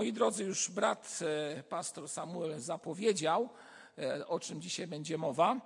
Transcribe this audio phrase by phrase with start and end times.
[0.00, 1.18] Moi drodzy, już brat
[1.56, 3.48] e, pastor Samuel zapowiedział,
[3.98, 5.60] e, o czym dzisiaj będzie mowa.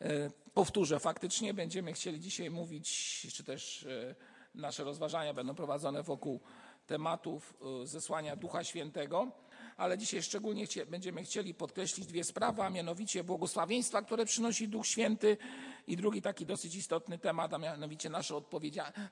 [0.00, 2.88] E, Powtórzę, faktycznie będziemy chcieli dzisiaj mówić,
[3.34, 3.86] czy też
[4.54, 6.40] nasze rozważania będą prowadzone wokół
[6.86, 9.30] tematów zesłania Ducha Świętego,
[9.76, 15.36] ale dzisiaj szczególnie będziemy chcieli podkreślić dwie sprawy, a mianowicie błogosławieństwa, które przynosi Duch Święty
[15.86, 18.40] i drugi taki dosyć istotny temat, a mianowicie nasze,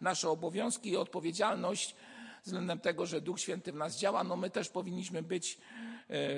[0.01, 1.97] nasze obowiązki i odpowiedzialność
[2.45, 4.25] względem tego, że Duch Święty w nas działa.
[4.25, 5.59] No my też powinniśmy być e,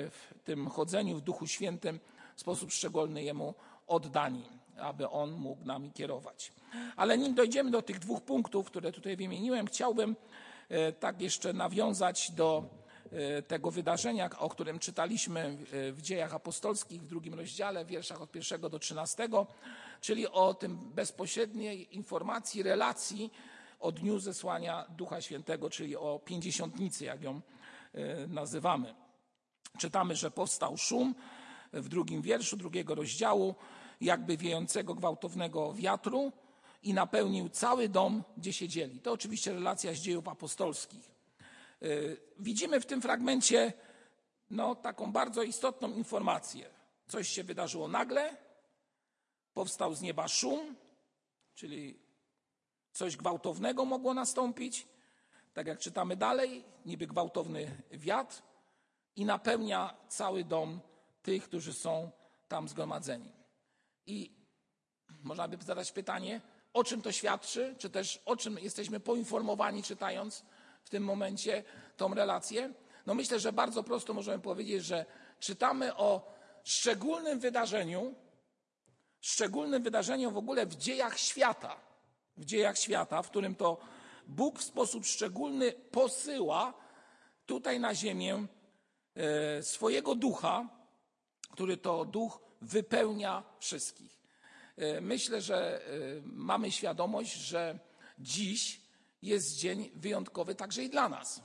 [0.09, 1.99] w tym chodzeniu w Duchu Świętym
[2.35, 3.53] w sposób szczególny Jemu
[3.87, 4.43] oddani,
[4.77, 6.51] aby On mógł nami kierować.
[6.95, 10.15] Ale nim dojdziemy do tych dwóch punktów, które tutaj wymieniłem, chciałbym
[10.69, 12.65] e, tak jeszcze nawiązać do
[13.11, 15.57] e, tego wydarzenia, o którym czytaliśmy
[15.91, 19.47] w dziejach apostolskich w drugim rozdziale, w wierszach od pierwszego do trzynastego,
[20.01, 23.31] czyli o tym bezpośredniej informacji, relacji
[23.83, 27.41] o dniu zesłania Ducha Świętego, czyli o pięćdziesiątnicy, jak ją
[27.93, 28.95] e, nazywamy.
[29.77, 31.15] Czytamy, że powstał szum
[31.73, 33.55] w drugim wierszu drugiego rozdziału,
[34.01, 36.31] jakby wiejącego gwałtownego wiatru
[36.83, 38.99] i napełnił cały dom, gdzie siedzieli.
[38.99, 41.11] To oczywiście relacja z dziejów apostolskich.
[41.81, 41.87] E,
[42.39, 43.73] Widzimy w tym fragmencie
[44.49, 46.69] no, taką bardzo istotną informację.
[47.07, 48.37] Coś się wydarzyło nagle,
[49.53, 50.75] powstał z nieba szum,
[51.55, 52.02] czyli
[52.93, 54.87] coś gwałtownego mogło nastąpić,
[55.53, 58.41] tak jak czytamy dalej, niby gwałtowny wiatr
[59.15, 60.79] i napełnia cały dom
[61.23, 62.11] tych, którzy są
[62.47, 63.31] tam zgromadzeni.
[64.05, 64.31] I
[65.23, 66.41] można by zadać pytanie,
[66.73, 70.43] o czym to świadczy, czy też o czym jesteśmy poinformowani, czytając
[70.83, 71.63] w tym momencie
[71.97, 72.73] tą relację?
[73.05, 75.05] No myślę, że bardzo prosto możemy powiedzieć, że
[75.39, 78.15] czytamy o szczególnym wydarzeniu,
[79.21, 81.92] szczególnym wydarzeniu w ogóle w dziejach świata,
[82.37, 83.77] w dziejach świata, w którym to
[84.27, 86.73] Bóg w sposób szczególny posyła
[87.45, 88.45] tutaj na ziemię
[89.15, 90.69] e, swojego ducha,
[91.51, 94.19] który to duch wypełnia wszystkich.
[94.77, 95.89] E, Myślę, że e,
[96.25, 97.79] mamy świadomość, że
[98.19, 98.81] dziś
[99.21, 101.41] jest dzień wyjątkowy także i dla nas.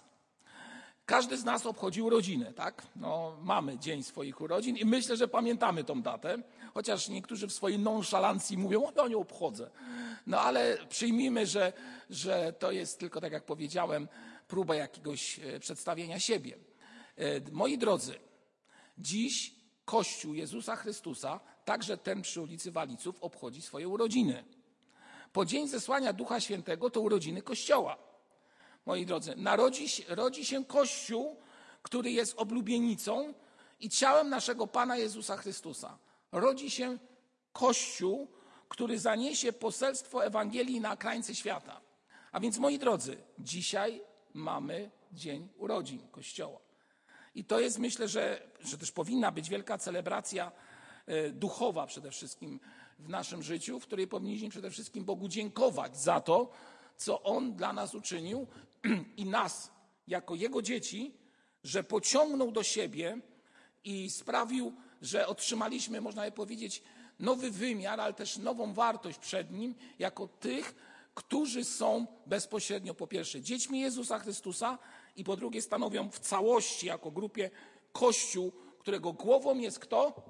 [1.07, 2.87] Każdy z nas obchodził urodziny, tak?
[2.97, 6.39] No, mamy dzień swoich urodzin i myślę, że pamiętamy tą datę,
[6.75, 9.71] chociaż niektórzy w swojej nonszalancji mówią, o, ja nie obchodzę.
[10.29, 11.73] No ale przyjmijmy, że,
[12.11, 14.09] że to jest tylko, tak jak powiedziałem,
[14.49, 16.59] próba jakiegoś e, przedstawienia siebie.
[17.17, 18.15] E, Moi drodzy,
[18.99, 24.45] dziś Kościół Jezusa Chrystusa, także ten przy ulicy Waliców, obchodzi swoje urodziny.
[25.33, 27.99] Po dzień zesłania Ducha Świętego to urodziny Kościoła.
[28.87, 31.37] Moi drodzy, narodzi, rodzi się Kościół,
[31.83, 33.35] który jest oblubienicą
[33.81, 35.99] i ciałem naszego Pana Jezusa Chrystusa.
[36.33, 36.99] Rodzi się
[37.53, 38.38] Kościół,
[38.69, 41.81] który zaniesie poselstwo Ewangelii na krańce świata.
[42.33, 44.01] A więc, moi drodzy, dzisiaj
[44.35, 46.59] mamy dzień urodzin Kościoła.
[47.35, 50.53] I to jest, myślę, że, że też powinna być wielka celebracja
[51.07, 52.61] e, duchowa przede wszystkim
[52.99, 56.51] w naszym życiu, w której powinniśmy przede wszystkim Bogu dziękować za to,
[56.97, 58.47] co On dla nas uczynił
[59.17, 59.71] i nas,
[60.09, 61.15] jako Jego dzieci,
[61.65, 63.21] że pociągnął do siebie
[63.85, 66.83] i sprawił, że otrzymaliśmy, można by powiedzieć,
[67.19, 70.75] nowy wymiar, ale też nową wartość przed Nim, jako tych,
[71.15, 74.79] którzy są bezpośrednio po pierwsze dziećmi Jezusa Chrystusa
[75.17, 77.51] i po drugie stanowią w całości, jako grupie,
[77.93, 80.23] Kościół, którego głową jest kto?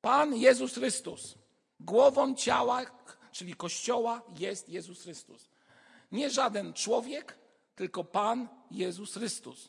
[0.00, 1.34] Pan Jezus Chrystus.
[1.80, 2.82] Głową ciała,
[3.32, 5.50] czyli Kościoła jest Jezus Chrystus.
[6.12, 7.38] Nie żaden człowiek,
[7.74, 9.68] tylko Pan Jezus Chrystus.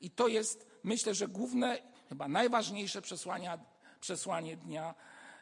[0.00, 1.78] I to jest, myślę, że główne,
[2.08, 3.02] chyba najważniejsze
[4.00, 4.94] przesłanie dnia,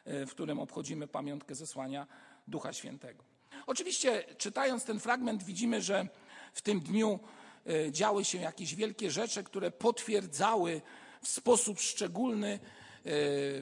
[0.05, 2.07] w którym obchodzimy pamiątkę zesłania
[2.47, 3.23] Ducha Świętego.
[3.67, 6.07] Oczywiście, czytając ten fragment, widzimy, że
[6.53, 7.19] w tym dniu
[7.67, 10.81] e, działy się jakieś wielkie rzeczy, które potwierdzały
[11.21, 12.59] w sposób szczególny
[13.05, 13.09] e,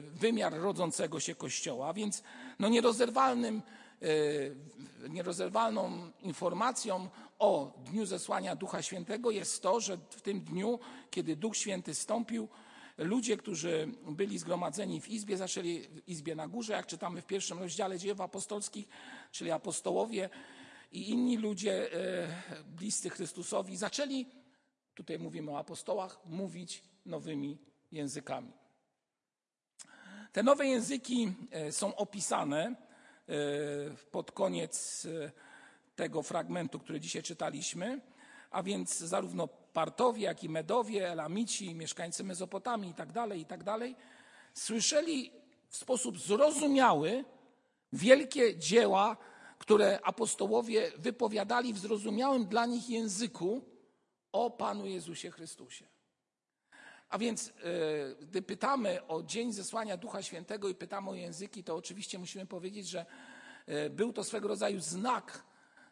[0.00, 1.92] wymiar rodzącego się Kościoła.
[1.92, 2.22] Więc
[2.58, 3.62] no, nierozerwalnym,
[5.04, 10.78] e, nierozerwalną informacją o dniu zesłania Ducha Świętego jest to, że w tym dniu,
[11.10, 12.48] kiedy Duch Święty stąpił,
[12.98, 17.58] ludzie, którzy byli zgromadzeni w izbie, zaczęli w izbie na górze, jak czytamy w pierwszym
[17.58, 18.88] rozdziale dziejów apostolskich,
[19.30, 20.30] czyli apostołowie
[20.92, 22.28] i inni ludzie e,
[22.64, 24.26] bliscy Chrystusowi, zaczęli,
[24.94, 27.58] tutaj mówimy o apostołach, mówić nowymi
[27.92, 28.52] językami.
[30.32, 32.74] Te nowe języki e, są opisane e,
[34.10, 35.06] pod koniec
[35.96, 38.00] tego fragmentu, który dzisiaj czytaliśmy,
[38.50, 43.12] a więc zarówno Partowie, jak i Medowie, Elamici, mieszkańcy Mezopotamii tak
[43.44, 43.96] tak dalej,
[44.54, 45.32] słyszeli
[45.68, 47.24] w sposób zrozumiały
[47.92, 49.16] wielkie dzieła,
[49.58, 53.64] które apostołowie wypowiadali w zrozumiałym dla nich języku
[54.32, 55.86] o Panu Jezusie Chrystusie.
[57.08, 57.52] A więc, e,
[58.24, 62.88] gdy pytamy o dzień zesłania Ducha Świętego i pytamy o języki, to oczywiście musimy powiedzieć,
[62.88, 63.06] że
[63.66, 65.44] e, był to swego rodzaju znak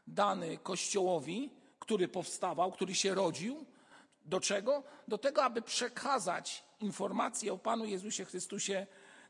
[0.07, 3.67] dany Kościołowi, który powstawał, który się rodził.
[4.31, 4.83] Do czego?
[5.09, 8.87] Do tego, aby przekazać informację o Panu Jezusie Chrystusie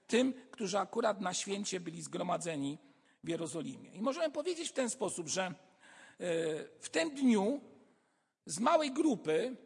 [0.07, 2.79] tym, którzy akurat na święcie byli zgromadzeni
[3.25, 3.91] w Jerozolimie.
[3.91, 5.55] I możemy powiedzieć w ten sposób, że e,
[6.81, 7.61] w tym dniu
[8.47, 9.57] z małej grupy,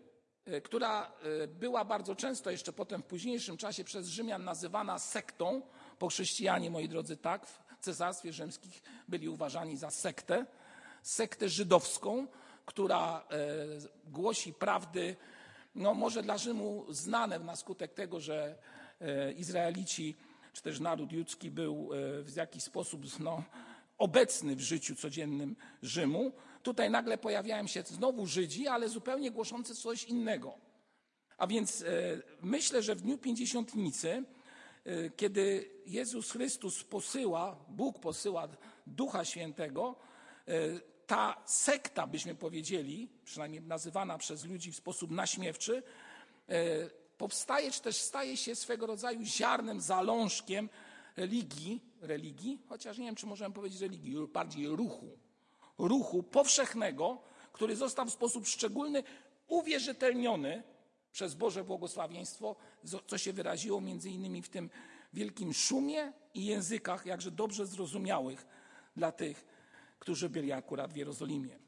[0.45, 5.63] e, która e, była bardzo często jeszcze potem w późniejszym czasie przez Rzymian nazywana sektą,
[6.01, 10.47] bo chrześcijanie, moi drodzy, tak, w cesarstwie rzymskich byli uważani za sektę,
[11.03, 12.27] sektę żydowską,
[12.65, 13.29] która
[14.07, 15.17] głosi prawdy,
[15.75, 18.59] no może dla Rzymu znane na skutek tego, że
[19.37, 20.17] Izraelici
[20.55, 23.43] czy też naród ludzki był e, w jakiś sposób no,
[23.99, 26.33] obecny w życiu codziennym Rzymu.
[26.63, 30.59] Tutaj nagle pojawiają się znowu Żydzi, ale zupełnie głoszący coś innego.
[31.39, 31.87] A więc e,
[32.43, 34.25] myślę, że w dniu pięćdziesiątnicy,
[34.85, 38.49] e, kiedy Jezus Chrystus posyła, Bóg posyła
[38.87, 39.97] Ducha Świętego,
[41.07, 45.83] ta sekta, byśmy powiedzieli, przynajmniej nazywana przez ludzi w sposób naśmiewczy,
[47.19, 50.69] powstaje, czy też staje się swego rodzaju ziarnem, zalążkiem
[51.17, 55.19] religii, religii, chociaż nie wiem, czy możemy powiedzieć religii, bardziej ruchu,
[55.79, 57.23] ruchu powszechnego,
[57.53, 59.03] który został w sposób szczególny
[59.47, 60.63] uwierzytelniony
[61.13, 62.57] przez Boże błogosławieństwo,
[63.07, 64.71] co się wyraziło między innymi w tym
[65.13, 68.47] wielkim szumie i językach, jakże dobrze zrozumiałych
[68.97, 69.47] dla tych,
[70.05, 71.59] którzy byli akurat w Jerozolimie.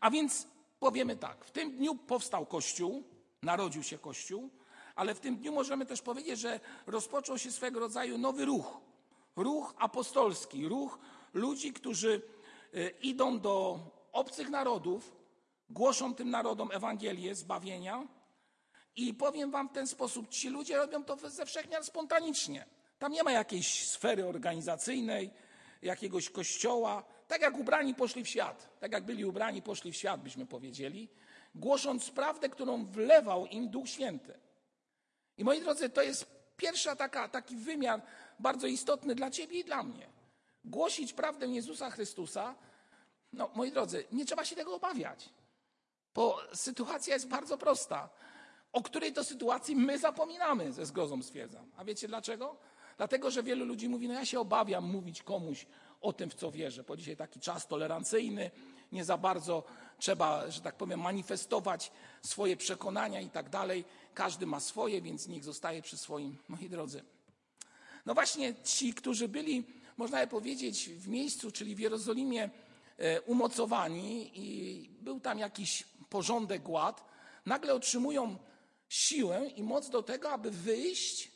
[0.00, 0.46] A więc
[0.78, 3.02] powiemy tak, w tym dniu powstał Kościół,
[3.42, 4.50] narodził się Kościół,
[4.94, 8.80] ale w tym dniu możemy też powiedzieć, że rozpoczął się swego rodzaju nowy ruch.
[9.36, 10.98] Ruch apostolski, ruch
[11.34, 12.22] ludzi, którzy
[12.74, 13.80] e, idą do
[14.12, 15.16] obcych narodów,
[15.70, 18.06] głoszą tym narodom Ewangelię zbawienia.
[18.96, 22.66] I powiem Wam w ten sposób: ci ludzie robią to ze wszechmiar spontanicznie.
[22.98, 25.30] Tam nie ma jakiejś sfery organizacyjnej,
[25.82, 27.13] jakiegoś kościoła.
[27.28, 31.08] Tak jak ubrani poszli w świat, tak jak byli ubrani, poszli w świat, byśmy powiedzieli
[31.54, 34.38] głosząc prawdę, którą wlewał im Duch Święty.
[35.38, 36.26] I moi drodzy, to jest
[36.56, 36.90] pierwszy
[37.32, 38.02] taki wymiar
[38.38, 40.08] bardzo istotny dla Ciebie i dla mnie.
[40.64, 42.54] Głosić prawdę Jezusa Chrystusa,
[43.32, 45.28] no moi drodzy, nie trzeba się tego obawiać,
[46.14, 48.08] bo sytuacja jest bardzo prosta,
[48.72, 51.70] o której to sytuacji my zapominamy, ze zgrozą stwierdzam.
[51.76, 52.56] A wiecie dlaczego?
[52.96, 55.66] Dlatego, że wielu ludzi mówi, no ja się obawiam mówić komuś
[56.04, 58.50] o tym, w co wierzę, bo dzisiaj taki czas tolerancyjny,
[58.92, 59.64] nie za bardzo
[59.98, 61.92] trzeba, że tak powiem, manifestować
[62.22, 63.84] swoje przekonania i tak dalej.
[64.14, 67.04] Każdy ma swoje, więc niech zostaje przy swoim, moi drodzy.
[68.06, 69.64] No właśnie ci, którzy byli,
[69.96, 72.50] można by powiedzieć, w miejscu, czyli w Jerozolimie
[72.98, 77.04] e, umocowani i był tam jakiś porządek, ład,
[77.46, 78.36] nagle otrzymują
[78.88, 81.30] siłę i moc do tego, aby wyjść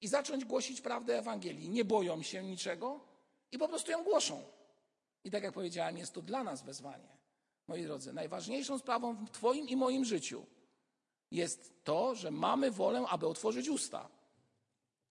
[0.00, 1.68] i zacząć głosić prawdę Ewangelii.
[1.68, 3.09] Nie boją się niczego
[3.52, 4.42] i po prostu ją głoszą.
[5.24, 7.08] I tak jak powiedziałem, jest to dla nas wezwanie.
[7.68, 10.46] Moi drodzy, najważniejszą sprawą w Twoim i moim życiu
[11.30, 14.08] jest to, że mamy wolę, aby otworzyć usta.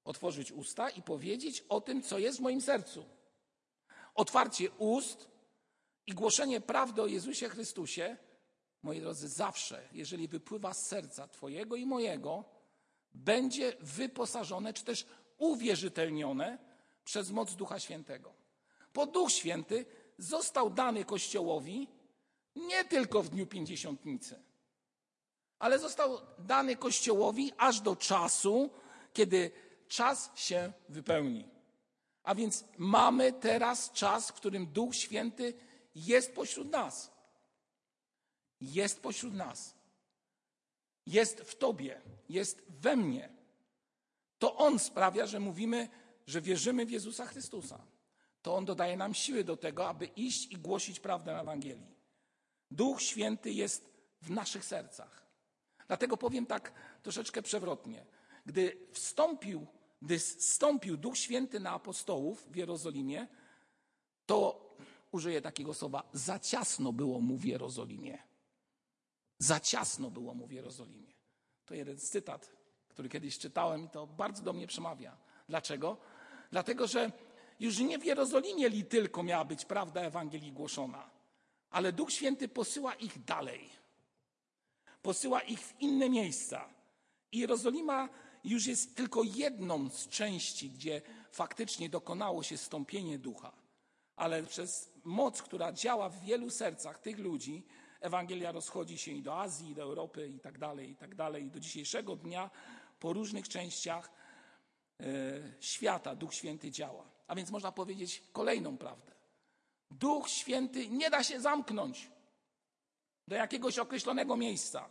[0.04, 3.06] Otworzyć usta i powiedzieć o tym, co jest w moim sercu.
[4.16, 5.30] Otwarcie ust
[6.08, 8.18] i głoszenie prawdy o Jezusie Chrystusie,
[8.84, 12.46] moi drodzy, zawsze, jeżeli wypływa z serca Twojego i mojego,
[13.12, 15.06] będzie wyposażone czy też
[15.38, 16.58] uwierzytelnione
[17.10, 18.34] przez moc Ducha Świętego.
[18.94, 19.86] Bo Duch Święty
[20.18, 21.88] został dany Kościołowi
[22.56, 24.44] nie tylko w dniu pięćdziesiątnicy,
[25.60, 28.70] ale został dany Kościołowi aż do czasu,
[29.14, 29.52] kiedy
[29.88, 31.50] czas się wypełni.
[32.24, 35.54] A więc mamy teraz czas, w którym Duch Święty
[35.96, 37.12] jest pośród nas.
[38.62, 39.74] Jest pośród nas.
[41.06, 43.30] Jest w Tobie, jest we mnie.
[44.40, 45.90] To On sprawia, że mówimy,
[46.30, 47.82] że wierzymy w Jezusa Chrystusa
[48.42, 51.96] to On dodaje nam siły do tego, aby iść i głosić prawdę Ewangelii.
[52.72, 53.90] Duch Święty jest
[54.22, 55.26] w naszych sercach.
[55.88, 58.06] Dlatego powiem tak troszeczkę przewrotnie.
[58.46, 59.68] Gdy wstąpił,
[60.02, 63.28] gdy wstąpił Duch Święty na apostołów w Jerozolimie,
[64.26, 64.70] to
[65.12, 68.18] użyję takiego słowa, za ciasno było mu w Jerozolimie.
[69.40, 71.14] Za ciasno było mu w Jerozolimie.
[71.66, 72.50] To jeden cytat,
[72.88, 75.18] który kiedyś czytałem i to bardzo do mnie przemawia.
[75.48, 75.98] Dlaczego?
[76.52, 77.12] Dlatego, że
[77.60, 81.10] już nie w Jerozolimie li tylko miała być prawda Ewangelii głoszona,
[81.70, 83.70] ale Duch Święty posyła ich dalej.
[85.02, 86.70] Posyła ich w inne miejsca.
[87.32, 88.10] I Jerozolima
[88.44, 91.02] już jest tylko jedną z części, gdzie
[91.32, 93.52] faktycznie dokonało się stąpienie ducha.
[94.16, 97.64] Ale przez moc, która działa w wielu sercach tych ludzi,
[98.02, 101.46] Ewangelia rozchodzi się i do Azji, i do Europy, i tak dalej, i tak dalej.
[101.46, 102.50] I do dzisiejszego dnia
[103.00, 104.12] po różnych częściach
[105.60, 107.10] świata Duch Święty działa.
[107.28, 109.12] A więc można powiedzieć kolejną prawdę.
[109.92, 112.12] Duch Święty nie da się zamknąć
[113.28, 114.90] do jakiegoś określonego miejsca.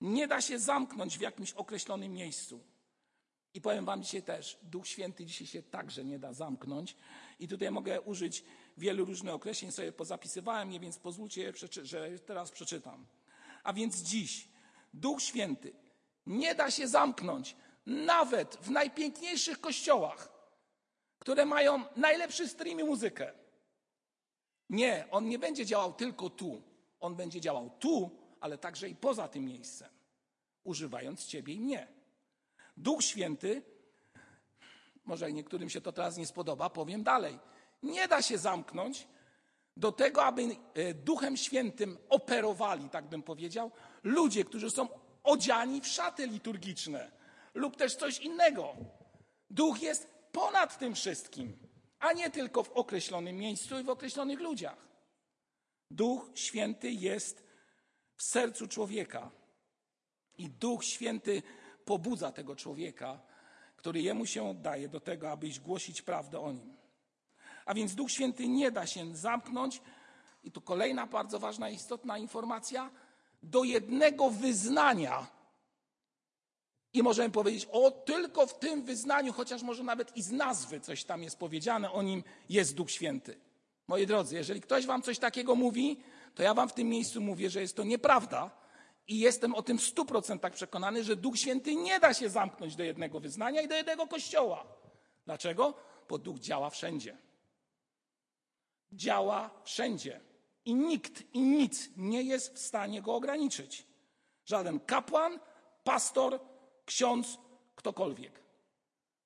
[0.00, 2.60] Nie da się zamknąć w jakimś określonym miejscu.
[3.54, 6.96] I powiem Wam dzisiaj też, Duch Święty dzisiaj się także nie da zamknąć.
[7.38, 8.44] I tutaj mogę użyć
[8.76, 11.52] wielu różnych określeń, sobie pozapisywałem je, więc pozwólcie,
[11.82, 13.06] że teraz przeczytam.
[13.62, 14.48] A więc dziś
[14.94, 15.72] Duch Święty
[16.26, 20.28] nie da się zamknąć nawet w najpiękniejszych kościołach,
[21.18, 23.32] które mają najlepszy stream i muzykę.
[24.70, 26.62] Nie, on nie będzie działał tylko tu.
[27.00, 28.10] On będzie działał tu,
[28.40, 29.88] ale także i poza tym miejscem,
[30.64, 31.88] używając ciebie i mnie.
[32.76, 33.62] Duch Święty,
[35.04, 37.38] może niektórym się to teraz nie spodoba, powiem dalej.
[37.82, 39.08] Nie da się zamknąć
[39.76, 40.42] do tego, aby
[40.74, 43.70] e, Duchem Świętym operowali, tak bym powiedział,
[44.02, 44.88] ludzie, którzy są
[45.22, 47.21] odziani w szaty liturgiczne
[47.54, 48.74] lub też coś innego.
[49.50, 51.58] Duch jest ponad tym wszystkim,
[51.98, 54.88] a nie tylko w określonym miejscu i w określonych ludziach.
[55.90, 57.44] Duch Święty jest
[58.16, 59.30] w sercu człowieka
[60.38, 61.42] i Duch Święty
[61.84, 63.20] pobudza tego człowieka,
[63.76, 66.76] który jemu się oddaje do tego, aby iść głosić prawdę o nim.
[67.64, 69.82] A więc Duch Święty nie da się zamknąć,
[70.44, 72.90] i tu kolejna bardzo ważna, istotna informacja,
[73.42, 75.26] do jednego wyznania.
[76.92, 81.04] I możemy powiedzieć, o tylko w tym wyznaniu, chociaż może nawet i z nazwy coś
[81.04, 83.38] tam jest powiedziane o nim, jest Duch Święty.
[83.88, 86.00] Moi drodzy, jeżeli ktoś wam coś takiego mówi,
[86.34, 88.50] to ja wam w tym miejscu mówię, że jest to nieprawda
[89.08, 92.76] i jestem o tym w stu procentach przekonany, że Duch Święty nie da się zamknąć
[92.76, 94.64] do jednego wyznania i do jednego kościoła.
[95.24, 95.74] Dlaczego?
[96.08, 97.16] Bo Duch działa wszędzie.
[98.92, 100.20] Działa wszędzie.
[100.64, 103.86] I nikt i nic nie jest w stanie go ograniczyć.
[104.44, 105.40] Żaden kapłan,
[105.84, 106.40] pastor,
[106.84, 107.38] ksiądz,
[107.76, 108.42] ktokolwiek.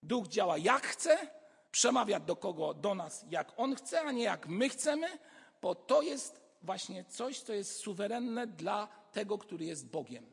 [0.02, 1.30] Duch działa jak chce,
[1.70, 5.18] przemawia do kogo, do nas, jak on chce, a nie jak my chcemy,
[5.62, 10.26] bo to jest właśnie coś, co jest suwerenne dla tego, który jest Bogiem.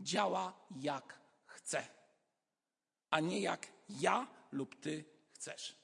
[0.00, 1.86] Działa jak chce,
[3.10, 5.76] a nie jak ja lub ty chcesz.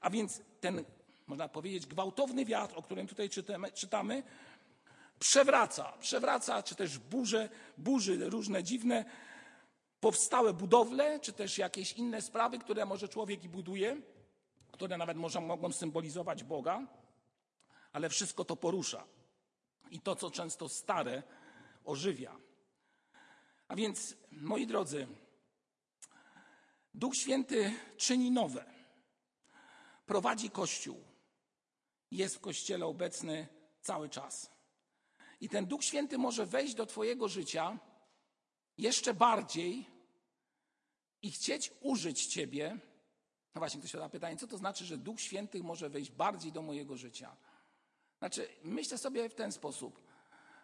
[0.00, 0.84] A więc ten,
[1.26, 4.22] można powiedzieć, gwałtowny wiatr, o którym tutaj czytamy, czytamy
[5.18, 7.48] przewraca, przewraca, czy też burze,
[7.78, 9.04] burzy różne dziwne
[10.00, 14.02] powstałe budowle, czy też jakieś inne sprawy, które może człowiek i buduje,
[14.72, 16.86] które nawet może, mogą symbolizować Boga,
[17.92, 19.04] ale wszystko to porusza.
[19.90, 21.22] I to, co często stare,
[21.84, 22.36] ożywia.
[23.68, 25.06] A więc, moi drodzy,
[26.94, 28.64] Duch Święty czyni nowe.
[30.06, 31.04] Prowadzi Kościół.
[32.10, 33.46] Jest w Kościele obecny
[33.80, 34.50] cały czas.
[35.40, 37.78] I ten Duch Święty może wejść do Twojego życia
[38.78, 39.86] jeszcze bardziej
[41.22, 42.78] i chcieć użyć Ciebie.
[43.54, 46.62] No właśnie, ktoś zada pytanie, co to znaczy, że Duch Święty może wejść bardziej do
[46.62, 47.36] mojego życia?
[48.18, 50.00] Znaczy, myślę sobie w ten sposób,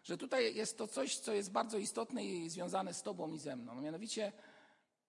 [0.04, 3.56] że tutaj jest to coś, co jest bardzo istotne i związane z Tobą i ze
[3.56, 3.80] mną.
[3.80, 4.32] Mianowicie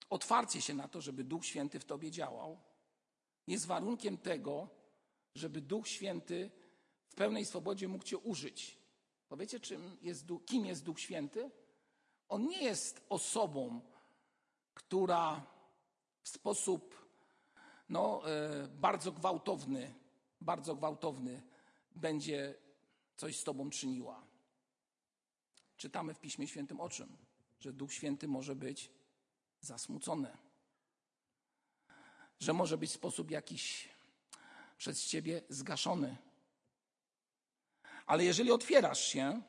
[0.10, 2.60] otwarcie się na to, żeby Duch Święty w Tobie działał,
[3.48, 4.70] jest warunkiem tego,
[5.36, 6.52] żeby Duch Święty
[7.08, 8.78] w pełnej swobodzie mógł Cię użyć.
[9.30, 11.52] Powiecie, czym jest, kim jest Duch Święty?
[12.34, 13.82] On nie jest osobą,
[14.74, 15.46] która
[16.22, 17.08] w sposób
[17.90, 19.94] no, e, bardzo gwałtowny,
[20.42, 21.42] bardzo gwałtowny
[21.96, 22.56] będzie
[23.16, 24.24] coś z Tobą czyniła.
[25.78, 27.18] Czytamy w Piśmie Świętym o czym?
[27.60, 28.92] Że Duch Święty może być
[29.60, 30.38] zasmucony.
[32.40, 33.90] Że może być w sposób jakiś
[34.78, 36.18] przez Ciebie zgaszony.
[38.06, 39.42] Ale jeżeli otwierasz się,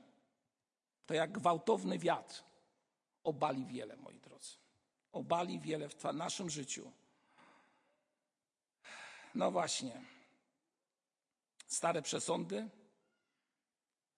[1.07, 2.54] to jak gwałtowny wiatr
[3.25, 4.57] obali wiele, moi drodzy.
[5.12, 6.93] Obali wiele w naszym życiu.
[9.35, 10.02] No właśnie.
[11.66, 12.69] Stare przesądy,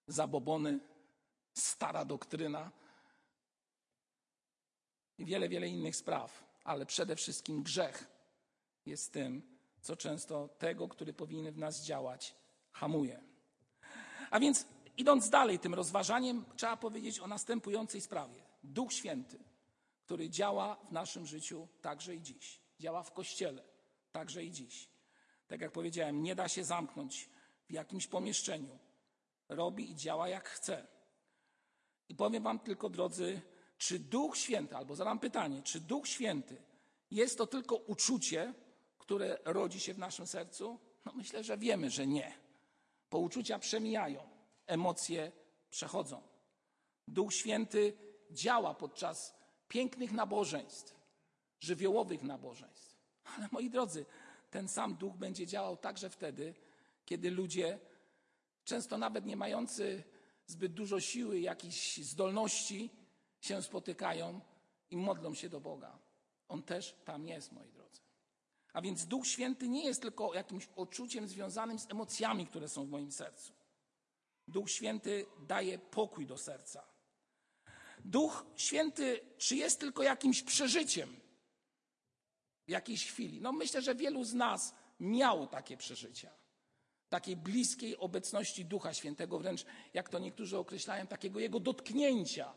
[0.06, 0.80] zabobony,
[1.54, 2.70] stara doktryna
[5.18, 8.08] i wiele, wiele innych spraw, ale przede wszystkim grzech
[8.86, 12.34] jest tym, co często tego, który powinien w nas działać,
[12.72, 13.22] hamuje.
[14.30, 18.42] A więc idąc dalej tym rozważaniem, trzeba powiedzieć o następującej sprawie.
[18.66, 19.38] Duch Święty,
[20.04, 22.61] który działa w naszym życiu także i dziś.
[22.78, 23.62] Działa w Kościele,
[24.12, 24.88] także i dziś.
[25.46, 27.30] Tak jak powiedziałem, nie da się zamknąć
[27.68, 28.78] w jakimś pomieszczeniu.
[29.49, 30.87] Robi i działa jak chce.
[32.08, 33.40] I powiem Wam tylko, drodzy,
[33.78, 36.62] czy Duch Święty, albo zadam pytanie, czy Duch Święty
[37.11, 38.54] jest to tylko uczucie,
[38.99, 40.80] które rodzi się w naszym sercu?
[41.04, 42.35] No myślę, że wiemy, że nie.
[43.11, 44.28] Bo uczucia przemijają.
[44.66, 45.32] emocje
[45.70, 46.23] przechodzą.
[47.08, 49.35] Duch Święty działa podczas
[49.68, 51.00] pięknych nabożeństw,
[51.61, 52.97] żywiołowych nabożeństw.
[53.37, 54.06] Ale moi drodzy,
[54.50, 56.54] ten sam duch będzie działał także wtedy,
[57.04, 57.78] kiedy ludzie,
[58.64, 60.02] często nawet nie mający
[60.47, 62.90] zbyt dużo siły, jakichś zdolności,
[63.40, 64.40] się spotykają
[64.90, 65.99] i modlą się do Boga.
[66.49, 68.00] On też tam jest, moi drodzy.
[68.73, 72.88] A więc Duch Święty nie jest tylko jakimś odczuciem związanym z emocjami, które są w
[72.88, 73.52] moim sercu.
[74.49, 76.95] Duch Święty daje pokój do serca.
[78.06, 81.16] Duch Święty, czy jest tylko jakimś przeżyciem
[82.66, 83.40] w jakiejś chwili?
[83.40, 86.30] No myślę, że wielu z nas miało takie przeżycia.
[87.08, 92.54] Takiej bliskiej obecności Ducha Świętego, wręcz jak to niektórzy określają, takiego jego dotknięcia.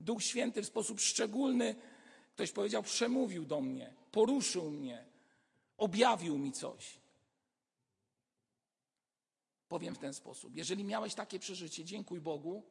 [0.00, 1.74] Duch Święty w sposób szczególny,
[2.34, 5.04] ktoś powiedział, przemówił do mnie, poruszył mnie,
[5.76, 7.00] objawił mi coś.
[9.68, 10.56] Powiem w ten sposób.
[10.56, 12.62] Jeżeli miałeś takie przeżycie, dziękuj Bogu,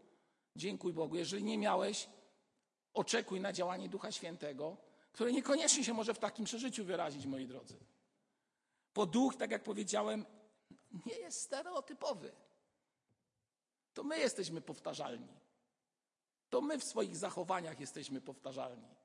[0.59, 1.15] dziękuj Bogu.
[1.15, 2.09] Jeżeli nie miałeś,
[2.93, 4.77] oczekuj na działanie Ducha Świętego,
[5.11, 7.77] które niekoniecznie się może w takim przeżyciu wyrazić, moi drodzy.
[8.95, 10.25] Bo duch, tak jak powiedziałem,
[11.05, 12.31] nie jest stereotypowy.
[13.93, 15.33] To my jesteśmy powtarzalni.
[16.49, 18.95] To my w swoich zachowaniach jesteśmy powtarzalni.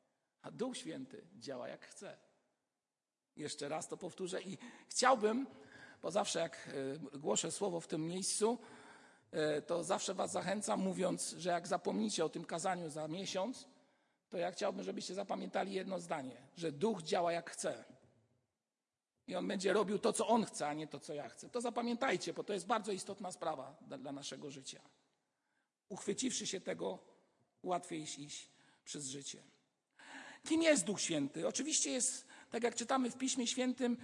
[0.42, 2.16] A Duch Święty działa jak chce.
[3.36, 4.58] Jeszcze raz to powtórzę i
[4.88, 5.46] chciałbym,
[6.02, 6.70] bo zawsze jak
[7.14, 8.58] e, głoszę słowo w tym miejscu,
[9.66, 13.68] to zawsze Was zachęcam, mówiąc, że jak zapomnicie o tym kazaniu za miesiąc,
[14.30, 17.84] to ja chciałbym, żebyście zapamiętali jedno zdanie, że duch działa jak chce.
[19.26, 21.48] I on będzie robił to, co on chce, a nie to, co ja chcę.
[21.48, 24.80] To zapamiętajcie, bo to jest bardzo istotna sprawa dla, dla naszego życia.
[25.88, 26.98] Uchwyciwszy się tego,
[27.62, 28.48] łatwiej iść
[28.84, 29.42] przez życie.
[30.44, 31.48] Kim jest Duch Święty?
[31.48, 33.96] Oczywiście jest, tak jak czytamy w Piśmie Świętym,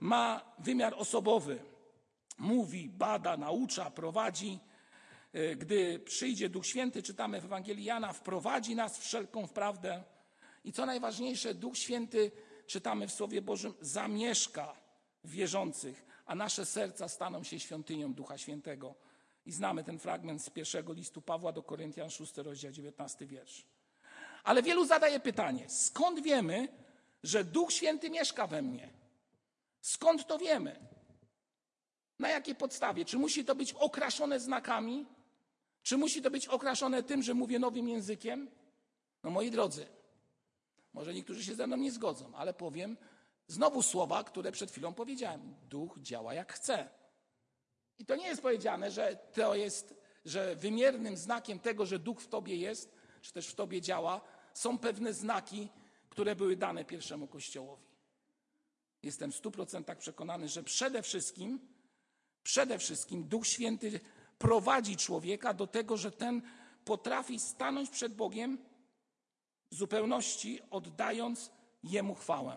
[0.00, 1.58] ma wymiar osobowy.
[2.38, 4.58] Mówi, bada, naucza, prowadzi.
[5.32, 10.04] E, gdy przyjdzie Duch Święty, czytamy w Ewangelii Jana, wprowadzi nas wszelką w prawdę.
[10.64, 12.30] I co najważniejsze, Duch Święty,
[12.66, 14.76] czytamy w Słowie Bożym, zamieszka
[15.24, 18.94] wierzących, a nasze serca staną się świątynią Ducha Świętego.
[19.46, 23.66] I znamy ten fragment z pierwszego listu Pawła do Koryntian, 6 rozdział, 19 wiersz.
[24.44, 26.68] Ale wielu zadaje pytanie, skąd wiemy,
[27.22, 28.88] że Duch Święty mieszka we mnie?
[29.80, 30.88] Skąd to wiemy?
[32.18, 33.04] Na jakiej podstawie?
[33.04, 35.06] Czy musi to być okraszone znakami?
[35.88, 38.50] Czy musi to być okraszone tym, że mówię nowym językiem?
[39.22, 39.86] No moi drodzy,
[40.92, 42.96] może niektórzy się ze mną nie zgodzą, ale powiem
[43.46, 45.54] znowu słowa, które przed chwilą powiedziałem.
[45.68, 46.88] Duch działa jak chce.
[47.98, 52.28] I to nie jest powiedziane, że to jest, że wymiernym znakiem tego, że duch w
[52.28, 54.20] tobie jest, czy też w tobie działa,
[54.54, 55.68] są pewne znaki,
[56.10, 57.86] które były dane pierwszemu kościołowi.
[59.02, 61.60] Jestem w stu procentach przekonany, że przede wszystkim,
[62.42, 64.00] przede wszystkim Duch Święty
[64.38, 66.42] prowadzi człowieka do tego, że ten
[66.84, 68.58] potrafi stanąć przed Bogiem
[69.70, 71.50] w zupełności, oddając
[71.82, 72.56] Jemu chwałę.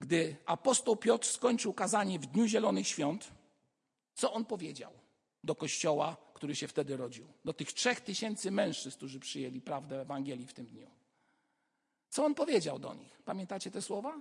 [0.00, 3.30] Gdy apostoł Piotr skończył kazanie w Dniu Zielonych Świąt,
[4.14, 4.92] co on powiedział
[5.44, 7.26] do kościoła, który się wtedy rodził?
[7.44, 10.90] Do tych trzech tysięcy mężczyzn, którzy przyjęli prawdę Ewangelii w tym dniu.
[12.08, 13.22] Co on powiedział do nich?
[13.24, 14.20] Pamiętacie te słowa?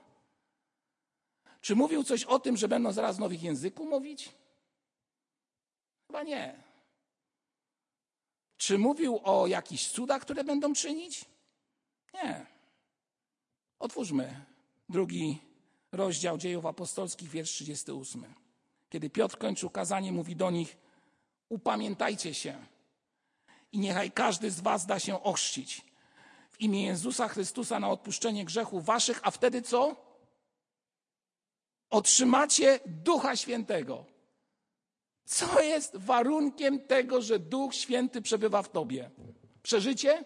[1.62, 4.32] Czy mówił coś o tym, że będą zaraz nowych języku mówić?
[6.16, 6.64] Chyba nie.
[8.58, 11.26] Czy mówił o jakichś cudach, które będą czynić?
[12.14, 12.46] Nie.
[13.80, 14.46] Otwórzmy
[14.90, 15.42] drugi
[15.92, 18.34] rozdział dziejów apostolskich, wiersz 38.
[18.90, 20.78] Kiedy Piotr kończył kazanie, mówi do nich:
[21.50, 22.66] Upamiętajcie się
[23.72, 25.82] i niechaj każdy z Was da się ochrzcić
[26.52, 29.96] w imię Jezusa Chrystusa na odpuszczenie grzechów Waszych, a wtedy co?
[31.90, 34.15] Otrzymacie Ducha Świętego.
[35.26, 39.12] Co jest warunkiem tego, że Duch Święty przebywa w Tobie?
[39.64, 40.26] Przeżycie?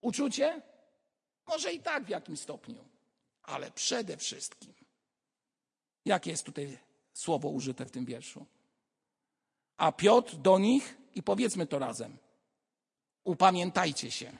[0.00, 0.62] Uczucie?
[1.46, 2.84] Może i tak w jakimś stopniu,
[3.42, 4.74] ale przede wszystkim,
[6.04, 6.78] jakie jest tutaj
[7.12, 8.46] słowo użyte w tym wierszu.
[9.76, 12.16] A Piotr do nich, i powiedzmy to razem,
[13.24, 14.32] upamiętajcie się.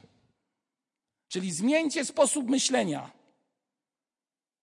[1.28, 3.10] Czyli zmieńcie sposób myślenia.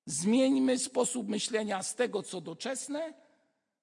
[0.06, 3.14] Zmieńmy sposób myślenia z tego, co doczesne,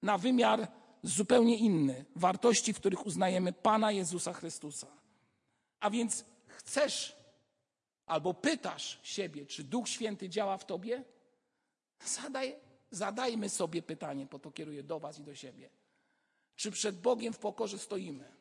[0.01, 2.05] na wymiar zupełnie inny.
[2.15, 4.87] Wartości, w których uznajemy Pana Jezusa Chrystusa.
[5.79, 7.15] A więc chcesz
[8.05, 11.03] albo pytasz siebie, czy Duch Święty działa w tobie?
[12.05, 12.55] Zadaj
[12.91, 15.69] Zadajmy sobie pytanie, po to kieruję do Was i do siebie.
[16.55, 18.31] Czy przed Bogiem w pokorze stoimy?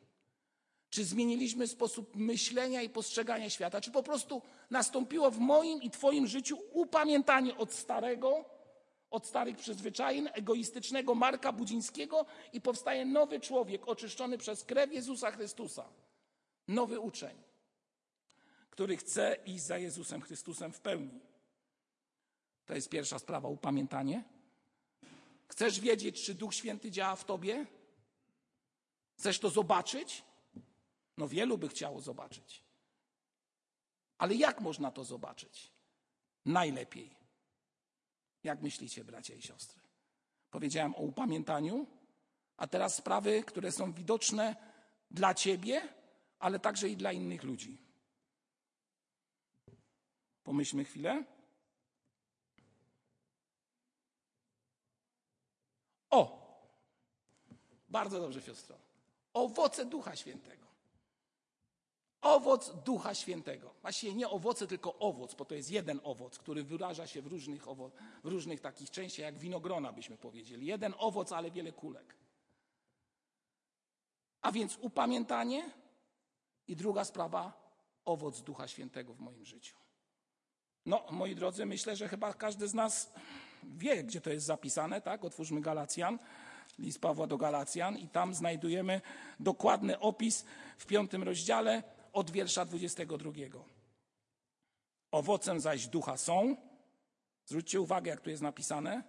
[0.90, 3.80] Czy zmieniliśmy sposób myślenia i postrzegania świata?
[3.80, 8.44] Czy po prostu nastąpiło w moim i Twoim życiu upamiętanie od starego,
[9.10, 15.88] od starych przyzwyczajeń, egoistycznego Marka Budzińskiego i powstaje nowy człowiek oczyszczony przez krew Jezusa Chrystusa.
[16.68, 17.36] Nowy uczeń,
[18.70, 21.20] który chce iść za Jezusem Chrystusem w pełni.
[22.66, 24.24] To jest pierwsza sprawa, upamiętanie.
[25.48, 27.66] Chcesz wiedzieć, czy Duch Święty działa w tobie?
[29.18, 30.24] Chcesz to zobaczyć?
[31.16, 32.62] No wielu by chciało zobaczyć.
[34.18, 35.72] Ale jak można to zobaczyć?
[36.46, 37.17] Najlepiej.
[38.44, 39.80] Jak myślicie, bracia i siostry?
[40.50, 41.86] Powiedziałem o upamiętaniu,
[42.56, 44.56] a teraz sprawy, które są widoczne
[45.10, 45.88] dla ciebie,
[46.38, 47.78] ale także i dla innych ludzi.
[50.44, 51.24] Pomyślmy chwilę.
[56.10, 56.48] O!
[57.88, 58.76] Bardzo dobrze, siostro.
[59.32, 60.67] Owoce Ducha Świętego.
[62.20, 63.74] Owoc Ducha Świętego.
[63.82, 67.68] Właściwie nie owoce, tylko owoc, bo to jest jeden owoc, który wyraża się w różnych,
[67.68, 67.90] owo-
[68.24, 70.66] w różnych takich częściach, jak winogrona byśmy powiedzieli.
[70.66, 72.14] Jeden owoc, ale wiele kulek.
[74.42, 75.70] A więc upamiętanie
[76.68, 77.70] i druga sprawa,
[78.04, 79.76] owoc Ducha Świętego w moim życiu.
[80.86, 83.12] No, moi drodzy, myślę, że chyba każdy z nas
[83.64, 85.24] wie, gdzie to jest zapisane, tak?
[85.24, 86.18] Otwórzmy Galacjan,
[86.78, 89.00] list Pawła do Galacjan i tam znajdujemy
[89.40, 90.44] dokładny opis
[90.78, 91.82] w piątym rozdziale
[92.18, 93.32] od wiersza 22.
[95.10, 96.56] Owocem zaś ducha są,
[97.46, 99.02] zwróćcie uwagę, jak tu jest napisane,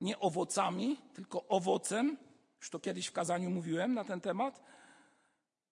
[0.00, 2.16] nie owocami, tylko owocem,
[2.60, 4.62] już to kiedyś w kazaniu mówiłem na ten temat,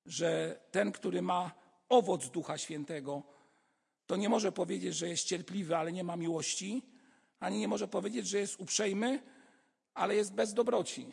[0.07, 1.51] że ten, który ma
[1.89, 3.23] owoc Ducha Świętego,
[4.07, 6.83] to nie może powiedzieć, że jest cierpliwy, ale nie ma miłości,
[7.41, 9.23] ani nie może powiedzieć, że jest uprzejmy,
[9.95, 11.07] ale jest bez dobroci.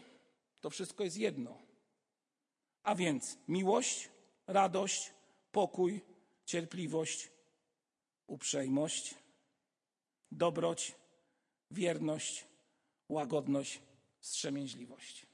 [0.61, 1.57] To wszystko jest jedno.
[2.83, 4.09] A więc miłość,
[4.47, 5.13] radość,
[5.53, 6.01] pokój,
[6.45, 7.31] cierpliwość,
[8.27, 9.15] uprzejmość,
[10.31, 10.95] dobroć,
[11.71, 12.47] wierność,
[13.09, 13.81] łagodność,
[14.19, 15.25] wstrzemięźliwość.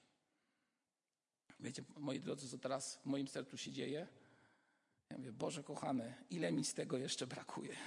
[1.60, 4.08] Wiecie, moi drodzy, co teraz w moim sercu się dzieje?
[5.10, 7.78] Ja mówię, Boże kochany, ile mi z tego jeszcze brakuje?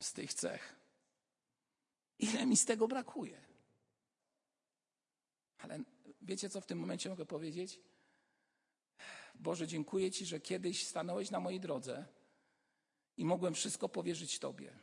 [0.00, 0.76] Z tych cech.
[2.18, 3.40] Ile mi z tego brakuje?
[5.58, 5.78] Ale
[6.22, 7.80] wiecie, co w tym momencie mogę powiedzieć?
[9.34, 12.06] Boże, dziękuję Ci, że kiedyś stanąłeś na mojej drodze
[13.16, 14.78] i mogłem wszystko powierzyć Tobie.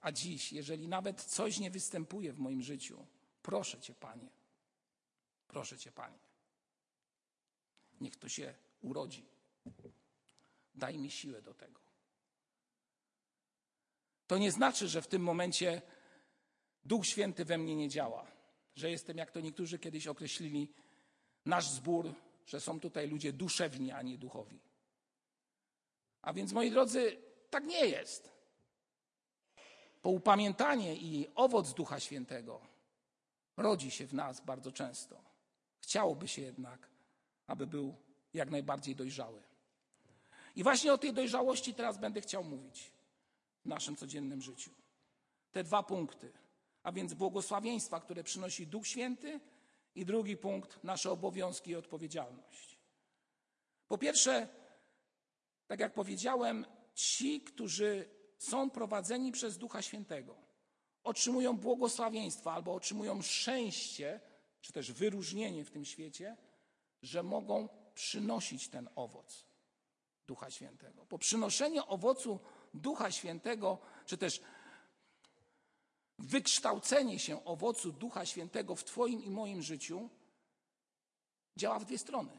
[0.00, 3.06] A dziś, jeżeli nawet coś nie występuje w moim życiu,
[3.42, 4.30] proszę Cię, Panie,
[5.48, 6.18] proszę Cię, Panie,
[8.00, 9.26] niech to się urodzi.
[10.74, 11.80] Daj mi siłę do tego.
[14.26, 15.82] To nie znaczy, że w tym momencie
[16.84, 18.26] Duch Święty we mnie nie działa,
[18.74, 20.72] że jestem, jak to niektórzy kiedyś określili,
[21.44, 22.14] nasz zbór,
[22.50, 24.60] że są tutaj ludzie duszewni, a nie duchowi.
[26.22, 27.16] A więc, moi drodzy,
[27.50, 28.30] tak nie jest.
[30.02, 32.60] Bo upamiętanie i owoc Ducha Świętego
[33.56, 35.22] rodzi się w nas bardzo często.
[35.80, 36.88] Chciałoby się jednak,
[37.46, 37.94] aby był
[38.34, 39.42] jak najbardziej dojrzały.
[40.56, 42.92] I właśnie o tej dojrzałości teraz będę chciał mówić
[43.64, 44.70] w naszym codziennym życiu.
[45.52, 46.32] Te dwa punkty,
[46.82, 49.40] a więc błogosławieństwa, które przynosi Duch Święty,
[49.94, 52.78] i drugi punkt nasze obowiązki i odpowiedzialność.
[53.88, 54.48] Po pierwsze,
[55.66, 60.36] tak jak powiedziałem, ci, którzy są prowadzeni przez Ducha Świętego,
[61.04, 64.20] otrzymują błogosławieństwa albo otrzymują szczęście,
[64.60, 66.36] czy też wyróżnienie w tym świecie,
[67.02, 69.46] że mogą przynosić ten owoc
[70.26, 71.06] Ducha Świętego.
[71.10, 72.40] Bo przynoszenie owocu
[72.74, 74.40] Ducha Świętego, czy też
[76.20, 80.08] wykształcenie się owocu Ducha Świętego w Twoim i moim życiu
[81.56, 82.32] działa w dwie strony.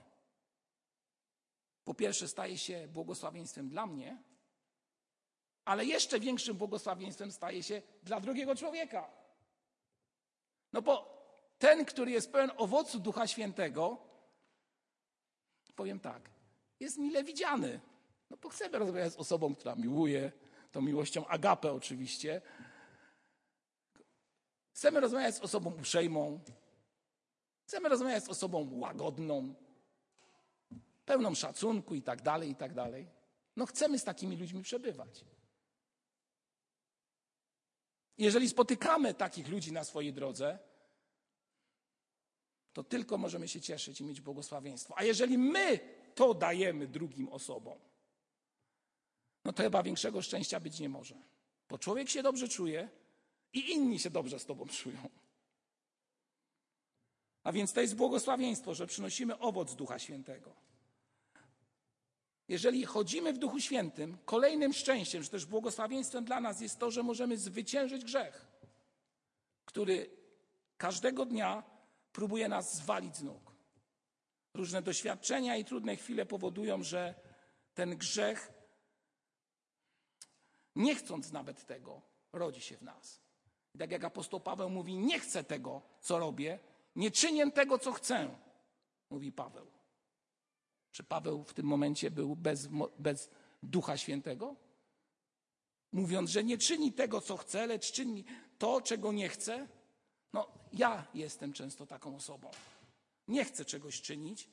[1.84, 4.24] Po pierwsze, staje się błogosławieństwem dla mnie,
[5.66, 9.10] ale jeszcze większym błogosławieństwem staje się dla drugiego człowieka.
[10.74, 11.22] No bo
[11.60, 13.98] ten, który jest pełen owocu Ducha Świętego,
[15.76, 16.30] powiem tak,
[16.80, 17.80] jest mile widziany.
[18.30, 20.32] No bo chcemy rozmawiać z osobą, która miłuje,
[20.72, 22.42] tą miłością agapę oczywiście.
[24.82, 26.40] Chcemy rozmawiać z osobą uprzejmą.
[27.68, 29.54] Chcemy rozmawiać z osobą łagodną,
[31.06, 33.08] pełną szacunku i tak dalej, i tak dalej.
[33.56, 35.26] No chcemy z takimi ludźmi przebywać.
[38.18, 40.60] Jeżeli spotykamy takich ludzi na swojej drodze,
[42.74, 44.94] to tylko możemy się cieszyć i mieć błogosławieństwo.
[44.98, 45.80] A jeżeli my
[46.16, 47.80] to dajemy drugim osobom,
[49.46, 51.16] no to chyba większego szczęścia być nie może.
[51.70, 53.01] Bo człowiek się dobrze czuje
[53.54, 55.10] i inni się dobrze z Tobą czują.
[57.44, 60.56] A więc to jest błogosławieństwo, że przynosimy owoc Ducha Świętego.
[62.48, 67.04] Jeżeli chodzimy w Duchu Świętym, kolejnym szczęściem, czy też błogosławieństwem dla nas jest to, że
[67.04, 68.48] możemy zwyciężyć grzech,
[69.66, 70.10] który
[70.78, 71.64] każdego dnia
[72.12, 73.52] próbuje nas zwalić z nóg.
[74.54, 77.16] Różne doświadczenia i trudne chwile powodują, że
[77.74, 78.54] ten grzech,
[80.76, 82.02] nie chcąc nawet tego,
[82.34, 83.22] rodzi się w nas.
[83.76, 86.60] I tak jak apostoł Paweł mówi, nie chcę tego, co robię,
[86.96, 88.30] nie czynię tego, co chcę,
[89.10, 89.68] mówi Paweł.
[90.92, 93.30] Czy Paweł w tym momencie był bez, bez
[93.64, 94.56] Ducha Świętego?
[95.92, 98.26] Mówiąc, że nie czyni tego, co chce, lecz czyni
[98.58, 99.68] to, czego nie chce.
[100.34, 102.52] No, ja jestem często taką osobą.
[103.28, 104.50] Nie chcę czegoś czynić.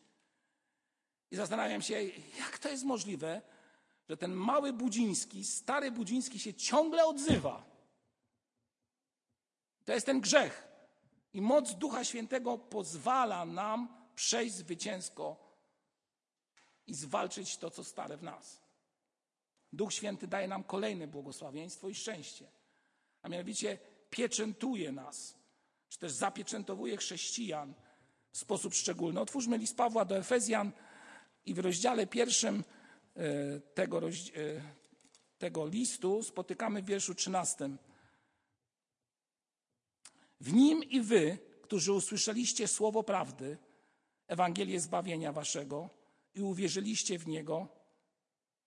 [1.31, 2.03] I zastanawiam się,
[2.39, 3.43] jak to jest możliwe,
[4.09, 7.78] że ten mały Budziński, stary Budziński się ciągle odzywa.
[9.89, 10.69] To jest ten grzech.
[11.33, 15.37] I moc Ducha Świętego pozwala nam przejść zwycięsko
[16.87, 18.61] i zwalczyć to, co stare w nas.
[19.73, 22.47] Duch Święty daje nam kolejne błogosławieństwo i szczęście,
[23.23, 23.79] a mianowicie
[24.11, 25.35] pieczętuje nas,
[25.89, 27.75] czy też zapieczętowuje chrześcijan
[28.33, 29.21] w sposób szczególny.
[29.21, 30.73] Otwórzmy list Pawła do Efezjan
[31.47, 32.65] i w rozdziale pierwszym
[33.17, 34.11] e, tego, e,
[35.39, 37.79] tego listu spotykamy w wierszu trzynastym.
[40.41, 43.59] W nim i wy, którzy usłyszeliście słowo prawdy,
[44.29, 45.91] Ewangelię zbawienia waszego
[46.35, 47.69] i uwierzyliście w niego,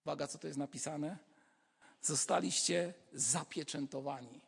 [0.06, 1.18] uwaga, co to jest napisane,
[2.02, 4.42] zostaliście zapieczętowani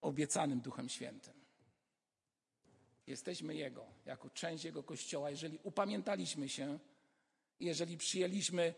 [0.00, 1.34] obiecanym Duchem Świętym.
[3.06, 5.30] Jesteśmy Jego, jako część Jego Kościoła.
[5.30, 6.78] Jeżeli upamiętaliśmy się,
[7.60, 8.74] jeżeli przyjęliśmy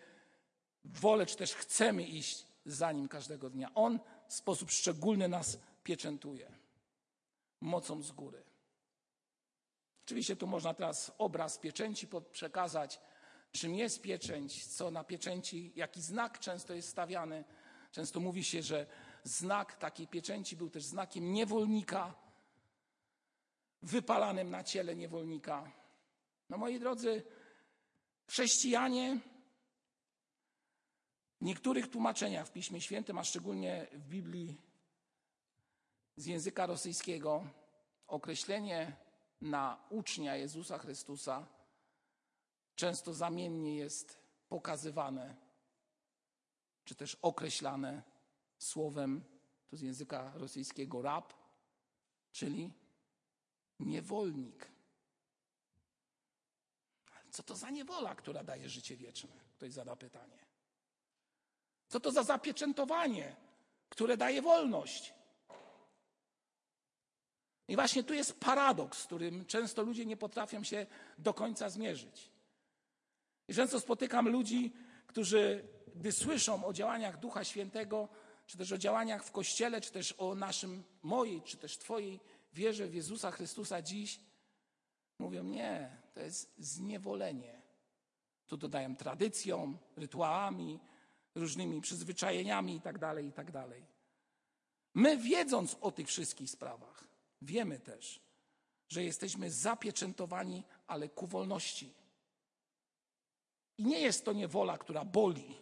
[0.85, 6.53] wolę, czy też chcemy iść za Nim każdego dnia, On w sposób szczególny nas pieczętuje
[7.61, 8.45] mocą z góry.
[10.05, 13.01] Oczywiście tu można teraz obraz pieczęci przekazać,
[13.53, 17.45] czym jest pieczęć, co na pieczęci, jaki znak często jest stawiany.
[17.93, 18.87] Często mówi się, że
[19.25, 22.15] znak takiej pieczęci był też znakiem niewolnika,
[23.83, 25.73] wypalanym na ciele niewolnika.
[26.49, 27.23] No moi drodzy,
[28.27, 29.19] chrześcijanie
[31.41, 34.68] w niektórych tłumaczeniach w Piśmie Świętym, a szczególnie w Biblii
[36.19, 37.47] z języka rosyjskiego,
[38.07, 38.97] określenie
[39.41, 41.47] na ucznia Jezusa Chrystusa
[42.77, 45.37] często zamiennie jest pokazywane,
[46.85, 48.03] czy też określane
[48.59, 49.25] słowem,
[49.69, 51.35] to z języka rosyjskiego rab,
[52.33, 52.73] czyli
[53.81, 54.71] niewolnik.
[57.31, 59.31] Co to za niewola, która daje życie wieczne?
[59.57, 60.39] Ktoś zada pytanie.
[61.89, 63.37] Co to za zapieczętowanie,
[63.89, 65.18] które daje wolność?
[67.69, 70.87] I właśnie tu jest paradoks, z którym często ludzie nie potrafią się
[71.19, 72.31] do końca zmierzyć.
[73.49, 74.73] I często spotykam ludzi,
[75.07, 78.09] którzy, gdy słyszą o działaniach Ducha Świętego,
[78.47, 82.21] czy też o działaniach w Kościele, czy też o naszym, mojej, czy też Twojej
[82.53, 84.21] wierze w Jezusa Chrystusa dziś,
[85.19, 87.63] mówią: Nie, to jest zniewolenie.
[88.47, 90.81] Tu dodają tradycją, rytuałami,
[91.35, 93.53] różnymi przyzwyczajeniami itd., tak itd.
[93.53, 93.69] Tak
[94.95, 97.08] My, wiedząc o tych wszystkich sprawach,
[97.43, 98.21] wiemy też,
[98.89, 101.95] że jesteśmy zapieczętowani, ale ku wolności.
[103.79, 105.57] I nie jest to niewola, która boli,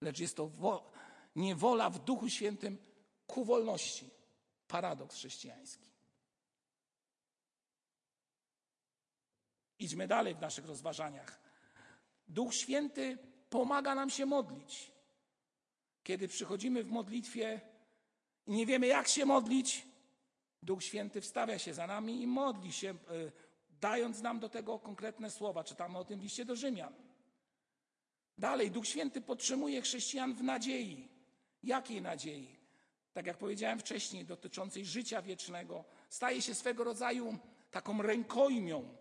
[0.00, 0.50] lecz jest to
[1.36, 2.78] niewola w Duchu Świętym
[3.26, 4.10] ku wolności.
[4.68, 5.90] Paradoks chrześcijański.
[9.78, 11.40] Idźmy dalej w naszych rozważaniach.
[12.28, 13.18] Duch Święty
[13.50, 14.92] pomaga nam się modlić.
[16.02, 17.60] Kiedy przychodzimy w modlitwie
[18.46, 19.86] i nie wiemy, jak się modlić,
[20.66, 22.94] Duch Święty wstawia się za nami i modli się, e,
[23.80, 25.64] dając nam do tego konkretne słowa.
[25.64, 26.94] Czytamy o tym w liście do Rzymian.
[28.38, 31.08] Dalej, Duch Święty podtrzymuje chrześcijan w nadziei.
[31.62, 32.56] Jakiej nadziei?
[33.12, 37.38] Tak jak powiedziałem wcześniej, dotyczącej życia wiecznego, staje się swego rodzaju
[37.70, 38.96] taką rękojmią.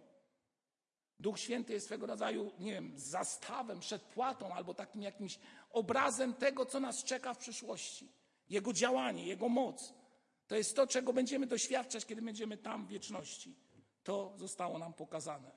[1.20, 6.80] Duch Święty jest swego rodzaju, nie wiem, zastawem, przedpłatą albo takim jakimś obrazem tego, co
[6.80, 8.12] nas czeka w przyszłości.
[8.50, 10.05] Jego działanie, Jego moc.
[10.48, 13.56] To jest to, czego będziemy doświadczać, kiedy będziemy tam w wieczności.
[14.04, 15.52] To zostało nam pokazane.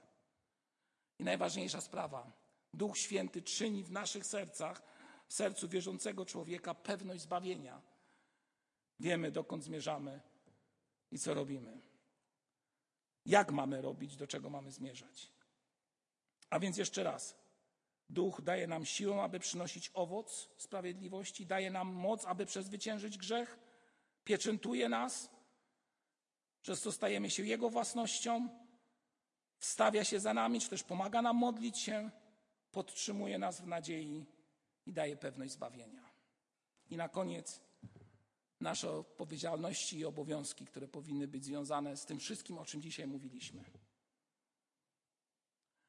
[1.19, 2.33] I najważniejsza sprawa.
[2.75, 4.83] Duch Święty czyni w naszych sercach,
[5.27, 7.83] w sercu wierzącego człowieka pewność zbawienia.
[9.01, 10.21] Wiemy, dokąd zmierzamy
[11.11, 11.81] i co robimy.
[13.27, 15.33] Jak mamy robić, do czego mamy zmierzać.
[16.51, 17.37] A więc jeszcze raz.
[18.11, 23.59] Duch daje nam siłę, aby przynosić owoc sprawiedliwości, daje nam moc, aby przezwyciężyć grzech
[24.29, 25.31] pieczętuje nas,
[26.63, 28.49] przez co stajemy się Jego własnością,
[29.59, 32.11] wstawia się za nami, czy też pomaga nam modlić się,
[32.71, 34.27] podtrzymuje nas w nadziei
[34.87, 36.05] i daje pewność zbawienia.
[36.91, 37.61] I na koniec
[38.61, 43.65] nasze odpowiedzialności i obowiązki, które powinny być związane z tym wszystkim, o czym dzisiaj mówiliśmy.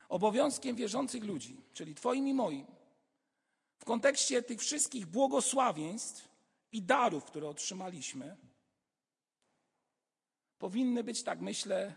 [0.10, 2.66] Obowiązkiem wierzących ludzi, czyli Twoim i moim,
[3.80, 6.29] w kontekście tych wszystkich błogosławieństw
[6.72, 8.38] i darów, które otrzymaliśmy,
[10.60, 11.96] powinny być, tak myślę,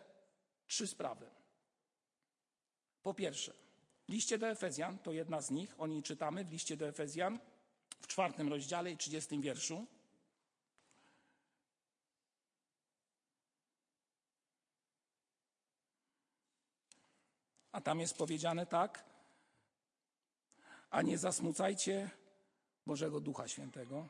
[0.67, 1.31] trzy sprawy.
[3.03, 3.55] Po pierwsze,
[4.09, 7.39] w liście do Efezjan, to jedna z nich, o niej czytamy w liście do Efezjan
[8.01, 9.87] w czwartym rozdziale i trzydziestym wierszu.
[17.73, 19.05] A tam jest powiedziane tak,
[20.91, 22.11] a nie zasmucajcie
[22.87, 24.09] Bożego Ducha Świętego,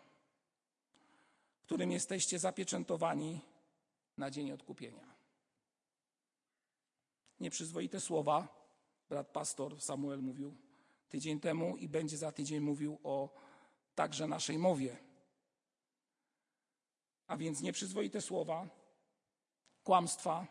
[1.72, 3.40] którym jesteście zapieczętowani
[4.16, 5.14] na dzień odkupienia.
[7.40, 8.48] Nieprzyzwoite słowa,
[9.08, 10.56] brat pastor Samuel mówił
[11.08, 13.34] tydzień temu i będzie za tydzień mówił o
[13.94, 14.96] także naszej mowie.
[17.26, 18.68] A więc nieprzyzwoite słowa,
[19.84, 20.46] kłamstwa,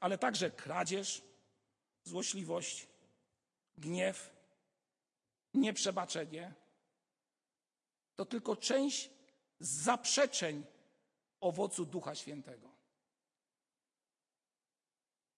[0.00, 1.22] ale także kradzież,
[2.04, 2.88] złośliwość,
[3.78, 4.36] gniew,
[5.54, 6.54] nieprzebaczenie
[8.16, 9.17] to tylko część
[9.60, 10.66] zaprzeczeń
[11.40, 12.68] owocu Ducha Świętego.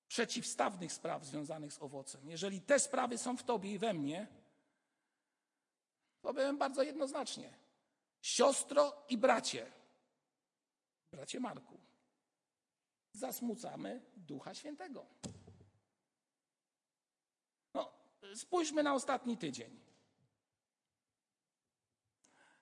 [0.09, 2.28] Przeciwstawnych spraw związanych z owocem.
[2.30, 4.26] Jeżeli te sprawy są w Tobie i we mnie,
[6.20, 7.59] powiem bardzo jednoznacznie.
[8.22, 9.72] Siostro i bracie,
[11.11, 11.80] bracie Marku,
[13.12, 15.06] zasmucamy Ducha Świętego.
[17.74, 17.92] No,
[18.35, 19.89] spójrzmy na ostatni tydzień.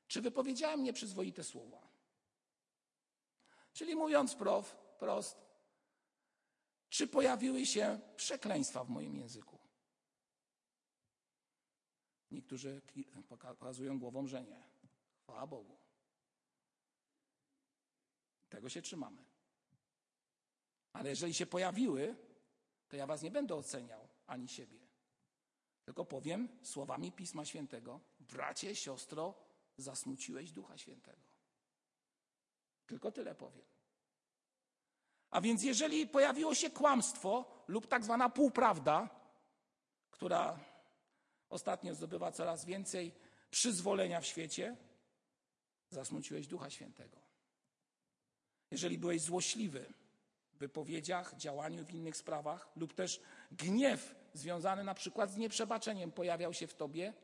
[0.08, 1.88] Czy wypowiedziałem nieprzyzwoite słowa?
[3.72, 5.48] Czyli mówiąc prof, prost,
[6.88, 9.58] czy pojawiły się przekleństwa w moim języku?
[12.30, 12.82] Niektórzy
[13.28, 14.62] pokazują głową, że nie.
[15.22, 15.78] Chwała Bogu.
[18.48, 19.24] Tego się trzymamy.
[20.92, 22.16] Ale jeżeli się pojawiły,
[22.88, 24.78] to ja was nie będę oceniał ani siebie.
[25.84, 29.47] Tylko powiem słowami Pisma Świętego: bracie, siostro,
[29.78, 31.22] zasmuciłeś Ducha Świętego.
[32.86, 33.64] Tylko tyle powiem.
[35.30, 39.08] A więc jeżeli pojawiło się kłamstwo lub tak zwana półprawda,
[40.10, 40.58] która
[41.48, 43.14] ostatnio zdobywa coraz więcej
[43.50, 44.76] przyzwolenia w świecie,
[45.90, 47.18] zasmuciłeś Ducha Świętego.
[48.70, 49.92] Jeżeli byłeś złośliwy
[50.52, 53.20] w wypowiedziach, działaniu w innych sprawach, lub też
[53.52, 57.14] gniew związany na przykład z nieprzebaczeniem pojawiał się w tobie,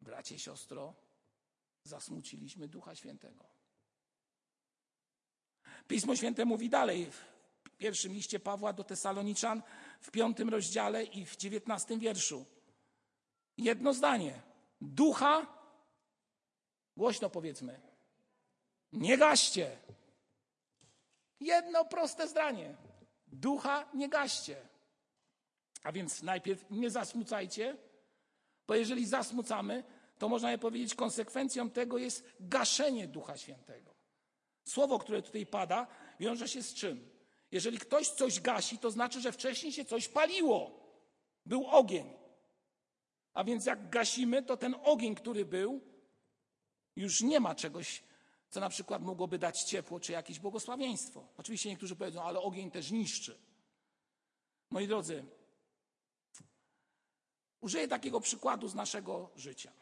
[0.00, 0.94] bracie, siostro,
[1.86, 3.44] zasmuciliśmy Ducha Świętego.
[5.88, 7.24] Pismo Święte mówi dalej w
[7.78, 9.62] pierwszym liście Pawła do Tesaloniczan
[10.00, 12.44] w piątym rozdziale i w dziewiętnastym wierszu.
[13.56, 14.42] Jedno zdanie.
[14.80, 15.46] Ducha,
[16.96, 17.80] głośno powiedzmy,
[18.92, 19.78] nie gaście.
[21.40, 22.76] Jedno proste zdanie.
[23.26, 24.56] Ducha nie gaście.
[25.82, 27.76] A więc najpierw nie zasmucajcie,
[28.66, 29.84] bo jeżeli zasmucamy,
[30.18, 33.94] to można je powiedzieć, konsekwencją tego jest gaszenie Ducha Świętego.
[34.64, 35.86] Słowo, które tutaj pada,
[36.20, 37.10] wiąże się z czym?
[37.50, 40.86] Jeżeli ktoś coś gasi, to znaczy, że wcześniej się coś paliło.
[41.46, 42.12] Był ogień.
[43.34, 45.80] A więc jak gasimy, to ten ogień, który był,
[46.96, 48.02] już nie ma czegoś,
[48.50, 51.28] co na przykład mogłoby dać ciepło czy jakieś błogosławieństwo.
[51.36, 53.38] Oczywiście niektórzy powiedzą, ale ogień też niszczy.
[54.70, 55.24] Moi drodzy,
[57.60, 59.72] użyję takiego przykładu z naszego życia.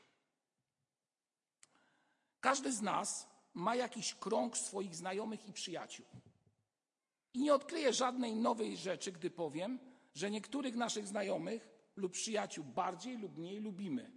[2.44, 6.06] Każdy z nas ma jakiś krąg swoich znajomych i przyjaciół.
[7.34, 9.78] I nie odkryję żadnej nowej rzeczy, gdy powiem,
[10.14, 14.10] że niektórych naszych znajomych lub przyjaciół bardziej lub mniej lubimy.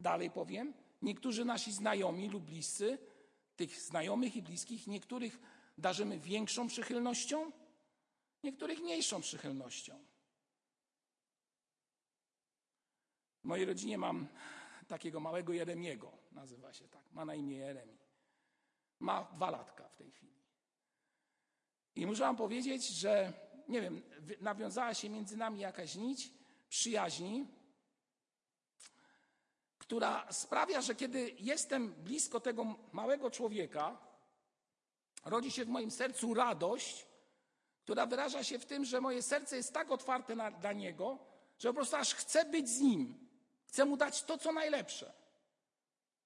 [0.00, 2.98] Dalej powiem, niektórzy nasi znajomi lub bliscy,
[3.56, 5.40] tych znajomych i bliskich, niektórych
[5.78, 7.52] darzymy większą przychylnością,
[8.42, 10.04] niektórych mniejszą przychylnością.
[13.42, 14.28] W mojej rodzinie mam
[14.88, 17.98] takiego małego Jeremiego, nazywa się tak, ma na imię Jeremi.
[19.00, 20.34] Ma dwa latka w tej chwili.
[21.96, 23.32] I muszę wam powiedzieć, że,
[23.68, 24.02] nie wiem,
[24.40, 26.30] nawiązała się między nami jakaś nić
[26.68, 27.46] przyjaźni,
[29.78, 33.98] która sprawia, że kiedy jestem blisko tego małego człowieka,
[35.24, 37.06] rodzi się w moim sercu radość,
[37.82, 41.18] która wyraża się w tym, że moje serce jest tak otwarte na, dla niego,
[41.58, 43.23] że po prostu aż chcę być z nim.
[43.74, 45.12] Chcę mu dać to, co najlepsze.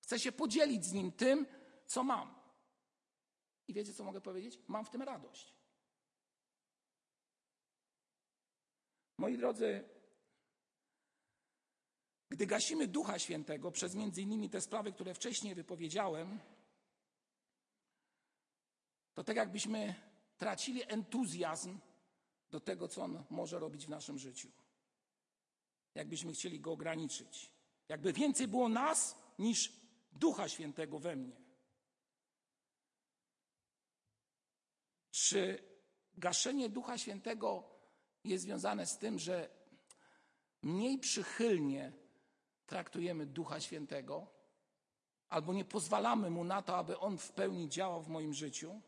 [0.01, 1.47] Chcę się podzielić z nim tym,
[1.87, 2.35] co mam.
[3.69, 4.59] I wiecie, co mogę powiedzieć?
[4.67, 5.55] Mam w tym radość.
[9.19, 9.89] Moi drodzy,
[12.29, 16.39] Gdy gasimy Ducha Świętego przez między innymi te sprawy, które wcześniej wypowiedziałem,
[19.15, 19.95] to tak jakbyśmy
[20.37, 21.79] tracili entuzjazm
[22.51, 24.49] do tego, co On może robić w naszym życiu.
[25.99, 27.51] Jakbyśmy chcieli Go ograniczyć.
[27.89, 29.73] Jakby więcej było nas niż
[30.13, 31.37] Ducha Świętego we mnie.
[35.11, 35.63] Czy
[36.15, 37.65] gaszenie Ducha Świętego
[38.25, 39.51] jest związane z tym, że
[40.63, 41.93] mniej przychylnie
[42.67, 44.27] traktujemy Ducha Świętego,
[45.29, 48.81] albo nie pozwalamy Mu na to, aby On w pełni działał w moim życiu?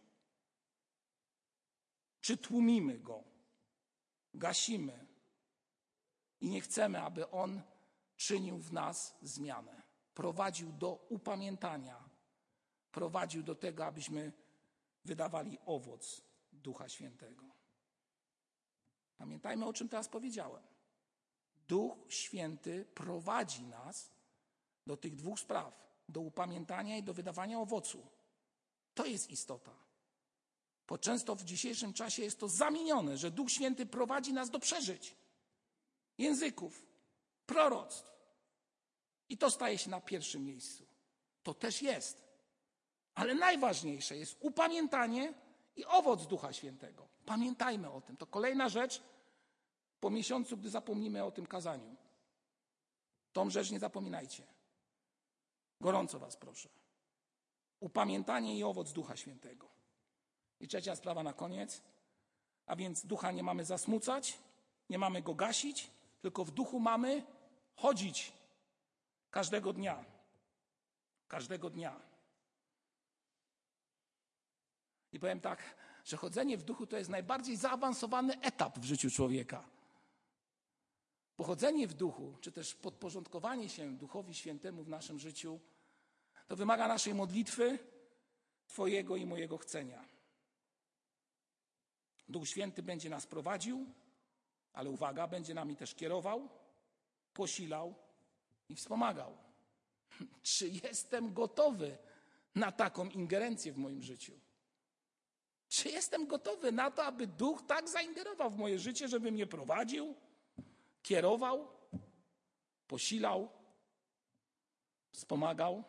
[2.21, 3.25] Czy tłumimy Go,
[4.35, 5.10] gasimy
[6.41, 7.63] i nie chcemy, aby On
[8.17, 9.83] czynił w nas zmianę,
[10.15, 12.09] prowadził do upamiętania,
[12.93, 14.33] prowadził do tego, abyśmy
[15.05, 16.23] wydawali owoc
[16.53, 17.45] Ducha Świętego.
[19.19, 20.63] Pamiętajmy, o czym teraz powiedziałem.
[21.69, 24.11] Duch Święty prowadzi nas
[24.87, 28.07] do tych dwóch spraw: do upamiętania i do wydawania owocu.
[28.95, 29.75] To jest istota.
[30.89, 35.17] Bo często w dzisiejszym czasie jest to zamienione, że Duch Święty prowadzi nas do przeżyć,
[36.21, 36.87] języków,
[37.47, 38.11] proroctw.
[39.29, 40.87] I to staje się na pierwszym miejscu.
[41.43, 42.25] To też jest.
[43.15, 45.35] Ale najważniejsze jest upamiętanie
[45.77, 47.09] i owoc Ducha Świętego.
[47.27, 48.17] Pamiętajmy o tym.
[48.17, 49.03] To kolejna rzecz
[50.01, 51.97] po miesiącu, gdy zapomnimy o tym kazaniu.
[53.33, 54.47] Tą rzecz nie zapominajcie.
[55.81, 56.69] Gorąco Was proszę.
[57.81, 59.69] Upamiętanie i owoc Ducha Świętego.
[60.61, 61.83] I trzecia sprawa na koniec.
[62.67, 64.39] A więc ducha nie mamy zasmucać,
[64.91, 65.91] nie mamy go gasić,
[66.21, 67.27] tylko w duchu mamy
[67.75, 68.33] chodzić
[69.31, 70.05] każdego dnia.
[71.29, 72.01] Każdego dnia.
[75.13, 79.65] I powiem tak, że chodzenie w duchu to jest najbardziej zaawansowany etap w życiu człowieka.
[81.37, 85.61] Pochodzenie w duchu, czy też podporządkowanie się Duchowi Świętemu w naszym życiu,
[86.49, 87.79] to wymaga naszej modlitwy,
[88.67, 90.05] Twojego i mojego chcenia.
[92.29, 93.87] Duch Święty będzie nas prowadził,
[94.73, 96.49] ale uwaga, będzie nami też kierował,
[97.35, 97.95] posilał
[98.69, 99.37] i wspomagał.
[100.43, 101.99] Czy jestem gotowy
[102.55, 104.41] na taką ingerencję w moim życiu?
[105.69, 110.15] Czy jestem gotowy na to, aby duch tak zaingerował w moje życie, żeby mnie prowadził,
[111.03, 111.69] kierował,
[112.87, 113.49] posilał,
[115.13, 115.85] wspomagał?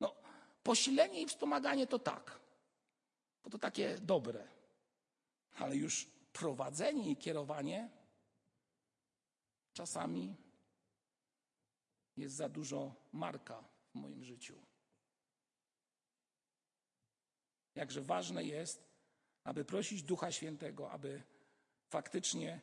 [0.00, 0.14] No,
[0.62, 2.40] posilenie i wspomaganie to tak,
[3.44, 4.48] bo to takie dobre,
[5.54, 7.90] ale już prowadzenie i kierowanie
[9.72, 10.36] czasami
[12.16, 14.62] jest za dużo marka w moim życiu.
[17.74, 18.84] Jakże ważne jest,
[19.44, 21.22] aby prosić Ducha Świętego, aby
[21.88, 22.60] faktycznie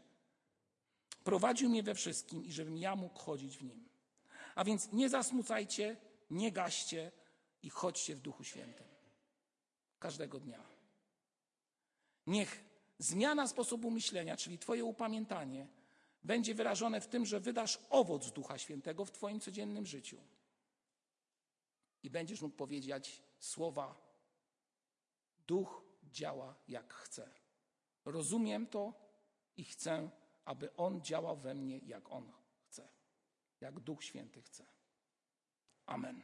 [1.23, 3.89] prowadził mnie we wszystkim i żebym ja mógł chodzić w nim.
[4.55, 5.97] A więc nie zasmucajcie,
[6.29, 7.11] nie gaście
[7.63, 8.87] i chodźcie w Duchu Świętym.
[9.99, 10.63] Każdego dnia.
[12.27, 12.72] Niech
[13.03, 15.67] zmiana sposobu myślenia, czyli Twoje upamiętanie,
[16.23, 20.17] będzie wyrażone w tym, że wydasz owoc Ducha Świętego w Twoim codziennym życiu.
[22.03, 23.95] I będziesz mógł powiedzieć słowa:
[25.47, 27.29] Duch działa jak chce.
[28.05, 28.93] Rozumiem to
[29.57, 30.09] i chcę,
[30.45, 32.31] aby On działał we mnie jak On
[32.67, 32.87] chce,
[33.61, 34.65] jak Duch Święty chce.
[35.85, 36.21] Amen.